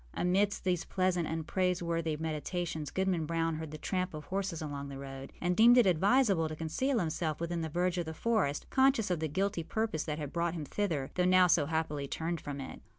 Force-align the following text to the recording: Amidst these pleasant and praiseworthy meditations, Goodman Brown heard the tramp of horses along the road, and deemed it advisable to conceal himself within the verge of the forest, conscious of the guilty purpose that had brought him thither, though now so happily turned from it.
Amidst 0.15 0.63
these 0.63 0.83
pleasant 0.83 1.27
and 1.27 1.45
praiseworthy 1.45 2.17
meditations, 2.17 2.89
Goodman 2.89 3.27
Brown 3.27 3.57
heard 3.57 3.69
the 3.69 3.77
tramp 3.77 4.15
of 4.15 4.25
horses 4.25 4.59
along 4.59 4.89
the 4.89 4.97
road, 4.97 5.31
and 5.39 5.55
deemed 5.55 5.77
it 5.77 5.85
advisable 5.85 6.47
to 6.49 6.55
conceal 6.55 6.97
himself 6.97 7.39
within 7.39 7.61
the 7.61 7.69
verge 7.69 7.99
of 7.99 8.07
the 8.07 8.13
forest, 8.15 8.65
conscious 8.71 9.11
of 9.11 9.19
the 9.19 9.27
guilty 9.27 9.61
purpose 9.61 10.03
that 10.05 10.17
had 10.17 10.33
brought 10.33 10.55
him 10.55 10.65
thither, 10.65 11.11
though 11.13 11.25
now 11.25 11.45
so 11.45 11.67
happily 11.67 12.07
turned 12.07 12.41
from 12.41 12.59
it. 12.59 12.81